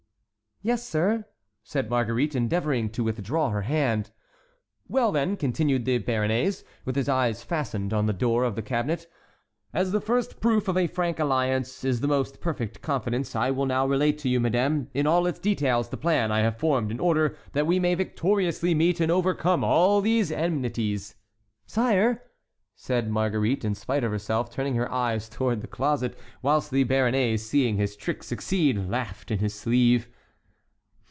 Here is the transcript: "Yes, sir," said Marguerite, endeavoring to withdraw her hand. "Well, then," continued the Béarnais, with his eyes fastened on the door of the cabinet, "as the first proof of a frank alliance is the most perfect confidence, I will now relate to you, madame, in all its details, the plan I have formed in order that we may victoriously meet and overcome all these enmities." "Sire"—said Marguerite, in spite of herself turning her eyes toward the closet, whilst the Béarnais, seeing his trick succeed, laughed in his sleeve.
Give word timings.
"Yes, 0.63 0.87
sir," 0.87 1.25
said 1.63 1.89
Marguerite, 1.89 2.35
endeavoring 2.35 2.91
to 2.91 3.03
withdraw 3.03 3.49
her 3.49 3.63
hand. 3.63 4.11
"Well, 4.87 5.11
then," 5.11 5.35
continued 5.35 5.85
the 5.85 5.97
Béarnais, 5.97 6.63
with 6.85 6.95
his 6.95 7.09
eyes 7.09 7.41
fastened 7.41 7.93
on 7.95 8.05
the 8.05 8.13
door 8.13 8.43
of 8.43 8.53
the 8.55 8.61
cabinet, 8.61 9.07
"as 9.73 9.91
the 9.91 9.99
first 9.99 10.39
proof 10.39 10.67
of 10.67 10.77
a 10.77 10.85
frank 10.85 11.17
alliance 11.17 11.83
is 11.83 12.01
the 12.01 12.07
most 12.07 12.39
perfect 12.41 12.79
confidence, 12.83 13.35
I 13.35 13.49
will 13.49 13.65
now 13.65 13.87
relate 13.87 14.19
to 14.19 14.29
you, 14.29 14.39
madame, 14.39 14.89
in 14.93 15.07
all 15.07 15.25
its 15.25 15.39
details, 15.39 15.89
the 15.89 15.97
plan 15.97 16.31
I 16.31 16.41
have 16.41 16.59
formed 16.59 16.91
in 16.91 16.99
order 16.99 17.35
that 17.53 17.65
we 17.65 17.79
may 17.79 17.95
victoriously 17.95 18.75
meet 18.75 18.99
and 18.99 19.11
overcome 19.11 19.63
all 19.63 19.99
these 19.99 20.31
enmities." 20.31 21.15
"Sire"—said 21.65 23.09
Marguerite, 23.09 23.65
in 23.65 23.73
spite 23.73 24.03
of 24.03 24.11
herself 24.11 24.51
turning 24.51 24.75
her 24.75 24.91
eyes 24.91 25.27
toward 25.27 25.61
the 25.61 25.67
closet, 25.67 26.15
whilst 26.43 26.69
the 26.69 26.85
Béarnais, 26.85 27.39
seeing 27.39 27.77
his 27.77 27.95
trick 27.95 28.21
succeed, 28.21 28.87
laughed 28.87 29.31
in 29.31 29.39
his 29.39 29.55
sleeve. 29.55 30.07